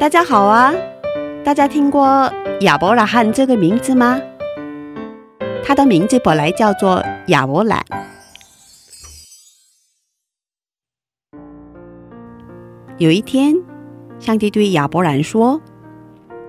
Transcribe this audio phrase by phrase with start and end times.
[0.00, 0.72] 大家好啊！
[1.44, 2.32] 大家听过
[2.62, 4.18] 亚伯拉罕这个名字吗？
[5.62, 7.84] 他的名字本来叫做亚伯兰。
[12.96, 13.54] 有一天，
[14.18, 15.60] 上帝对亚伯兰说：“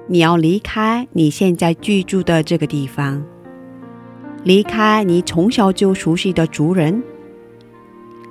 [0.08, 3.22] 你要离开你现在居住的这个地方，
[4.46, 7.04] 离开你从小就熟悉的族人，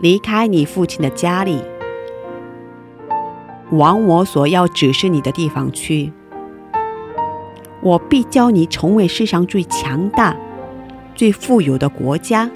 [0.01, 1.63] 离开你父亲的家里。”
[3.71, 6.13] 往我所要指示你的地方去，
[7.83, 10.37] 我必教你成为世上最强大、
[11.15, 12.51] 最富有的国家。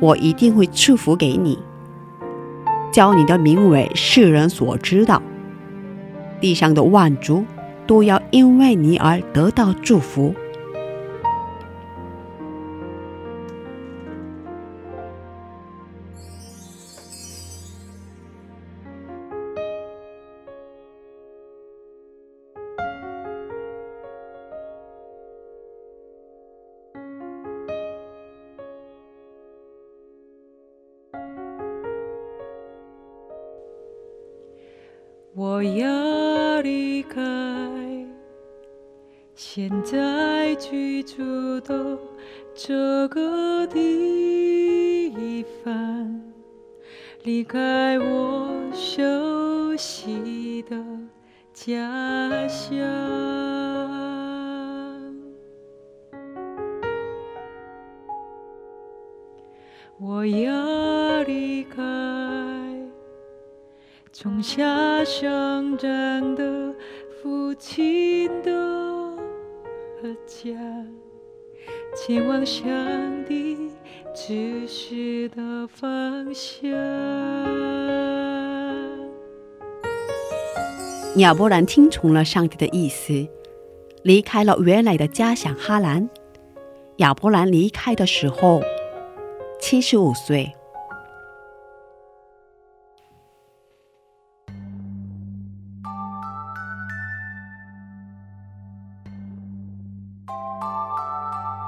[0.00, 1.58] 我一定会赐福给你，
[2.92, 5.22] 教你的名为世人所知道。
[6.40, 7.44] 地上的万族
[7.86, 10.34] 都要因为你而得到祝福。
[35.38, 37.20] 我要离开
[39.34, 41.98] 现在居住的
[42.54, 46.22] 这个地方，
[47.24, 50.74] 离开我熟悉的
[51.52, 52.80] 家乡。
[60.00, 60.85] 我要
[64.18, 64.64] 从小
[65.04, 66.74] 生长的
[67.20, 68.50] 父亲的
[70.26, 70.54] 家，
[71.94, 72.64] 前往上
[73.26, 73.70] 帝
[74.14, 76.66] 指示的方向。
[81.16, 83.28] 亚伯兰听从了上帝的意思，
[84.02, 86.08] 离开了原来的家乡哈兰。
[86.96, 88.62] 亚伯兰离开的时候，
[89.60, 90.50] 七十五岁。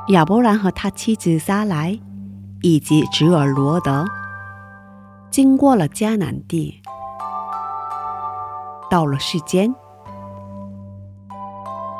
[0.08, 1.98] 亚伯兰和他妻子撒莱
[2.62, 4.06] 以及侄儿罗德
[5.30, 6.80] 经过了迦南地，
[8.90, 9.74] 到了世间，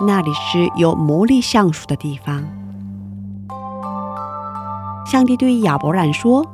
[0.07, 2.43] 那里是有魔力橡树的地方。
[5.05, 6.47] 上帝对亚伯兰说：“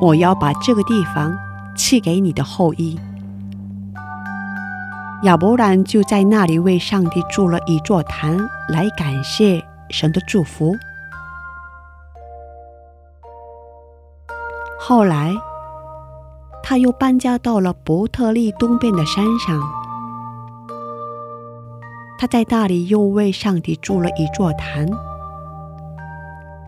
[0.00, 1.34] 我要把这个地方
[1.76, 3.00] 赐给你的后裔。”
[5.22, 8.36] 亚伯兰就在那里为上帝筑了一座坛，
[8.68, 9.62] 来感谢。
[9.90, 10.74] 神的祝福。
[14.80, 15.34] 后来，
[16.62, 19.60] 他又搬家到了伯特利东边的山上。
[22.18, 24.88] 他在那里又为上帝筑了一座坛，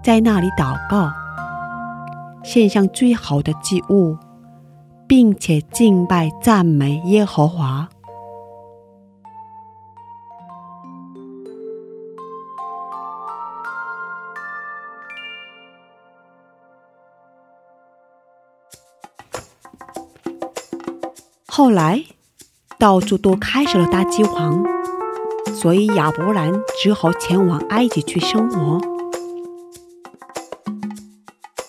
[0.03, 1.11] 在那里祷告，
[2.45, 4.19] 献上最好的祭物，
[5.09, 7.89] 并且敬拜赞美耶和华。
[21.57, 22.03] 后来，
[22.81, 24.65] 到处都开始了大饥荒，
[25.55, 26.53] 所以亚伯兰
[26.83, 28.81] 只好前往埃及去生活。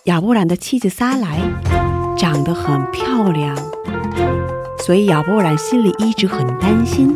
[0.06, 1.40] 亚伯兰的妻子撒莱
[2.18, 3.56] 长得很漂亮，
[4.80, 7.16] 所以亚伯兰心里一直很担心，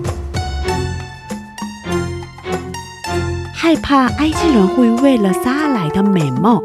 [3.51, 6.63] 害怕埃及人会为了撒莱的美貌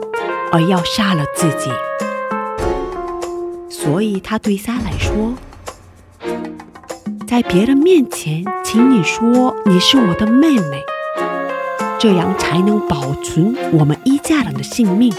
[0.53, 1.71] 而要杀了自己，
[3.71, 5.33] 所以他对撒莱说。
[7.35, 10.85] 在别人面前，请你说你是我的妹妹，
[11.99, 15.13] 这样才能保存我们一家人的性命。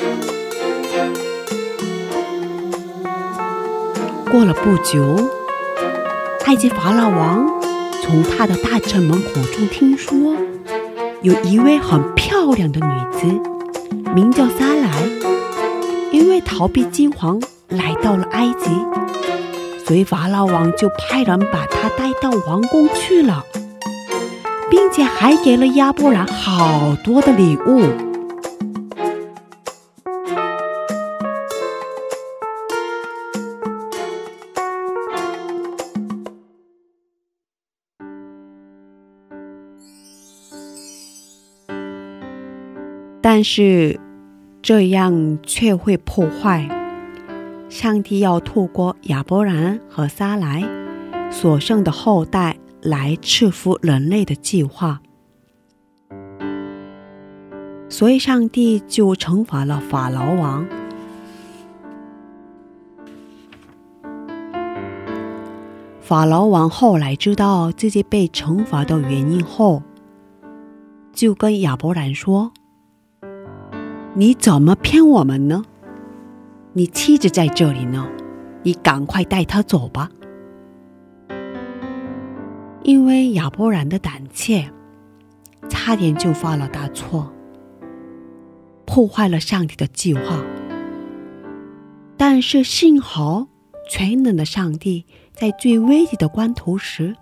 [4.31, 5.29] 过了不久，
[6.45, 7.45] 埃及法老王
[8.01, 10.37] 从他的大臣们口中听说
[11.21, 13.25] 有一位很漂亮的女子，
[14.13, 15.03] 名叫撒莱，
[16.13, 18.69] 因为逃避饥荒来到了埃及，
[19.87, 23.45] 所以法老王就派人把她带到王宫去了，
[24.69, 27.83] 并且还给了亚伯兰好多的礼物。
[43.21, 43.99] 但是，
[44.61, 46.67] 这样却会破坏
[47.75, 50.63] 上帝要透过亚伯兰和撒来
[51.29, 55.01] 所生的后代来赐福人类的计划。
[57.89, 60.65] 所以，上帝就惩罚了法老王。
[65.99, 69.83] 法老王后来知道自己被惩罚的原因后，
[71.11, 72.53] 就跟亚伯兰说。
[74.13, 75.65] 你怎么骗我们呢？
[76.77, 78.05] 你妻子在这里呢，
[78.61, 80.11] 你赶快带她走吧。
[82.83, 84.69] 因为亚伯兰的胆怯，
[85.69, 87.31] 差点就犯了大错，
[88.85, 90.43] 破坏了上帝的计划。
[92.17, 93.47] 但是幸好，
[93.89, 97.15] 全能的上帝在最危急的关头时，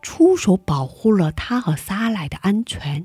[0.00, 3.04] 出手保护了他和撒来的安全。